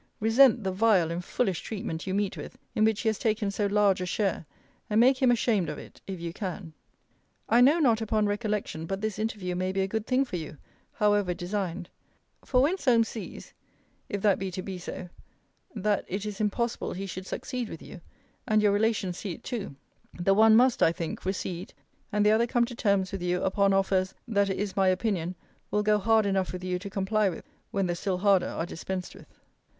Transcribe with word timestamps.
Resent 0.19 0.63
the 0.63 0.71
vile 0.71 1.11
and 1.11 1.23
foolish 1.23 1.61
treatment 1.61 2.07
you 2.07 2.15
meet 2.15 2.35
with, 2.35 2.57
in 2.73 2.83
which 2.83 3.01
he 3.01 3.09
has 3.09 3.19
taken 3.19 3.51
so 3.51 3.67
large 3.67 4.01
a 4.01 4.07
share, 4.07 4.47
and 4.89 4.99
make 4.99 5.21
him 5.21 5.29
ashamed 5.29 5.69
of 5.69 5.77
it, 5.77 6.01
if 6.07 6.19
you 6.19 6.33
can. 6.33 6.73
I 7.47 7.61
know 7.61 7.77
not, 7.77 8.01
upon 8.01 8.25
recollection, 8.25 8.87
but 8.87 8.99
this 9.01 9.19
interview 9.19 9.53
may 9.53 9.71
be 9.71 9.81
a 9.81 9.87
good 9.87 10.07
thing 10.07 10.25
for 10.25 10.37
you, 10.37 10.57
however 10.93 11.35
designed. 11.35 11.87
For 12.43 12.63
when 12.63 12.79
Solmes 12.79 13.09
sees 13.09 13.53
(if 14.09 14.23
that 14.23 14.39
be 14.39 14.49
to 14.49 14.63
be 14.63 14.79
so) 14.79 15.07
that 15.75 16.03
it 16.07 16.25
is 16.25 16.41
impossible 16.41 16.93
he 16.93 17.05
should 17.05 17.27
succeed 17.27 17.69
with 17.69 17.83
you; 17.83 18.01
and 18.47 18.59
your 18.63 18.71
relations 18.71 19.19
see 19.19 19.33
it 19.33 19.43
too; 19.43 19.75
the 20.19 20.33
one 20.33 20.55
must, 20.55 20.81
I 20.81 20.91
think, 20.91 21.25
recede, 21.25 21.75
and 22.11 22.25
the 22.25 22.31
other 22.31 22.47
come 22.47 22.65
to 22.65 22.73
terms 22.73 23.11
with 23.11 23.21
you, 23.21 23.43
upon 23.43 23.71
offers, 23.71 24.15
that 24.27 24.49
it 24.49 24.57
is 24.57 24.75
my 24.75 24.87
opinion, 24.87 25.35
will 25.69 25.83
go 25.83 25.99
hard 25.99 26.25
enough 26.25 26.53
with 26.53 26.63
you 26.63 26.79
to 26.79 26.89
comply 26.89 27.29
with; 27.29 27.45
when 27.69 27.85
the 27.85 27.93
still 27.93 28.17
harder 28.17 28.49
are 28.49 28.65
dispensed 28.65 29.13
with. 29.13 29.27